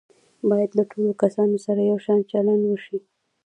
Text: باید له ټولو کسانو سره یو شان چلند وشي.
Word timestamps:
باید 0.49 0.71
له 0.77 0.83
ټولو 0.91 1.11
کسانو 1.21 1.57
سره 1.65 1.81
یو 1.89 1.97
شان 2.05 2.19
چلند 2.31 2.63
وشي. 2.67 2.97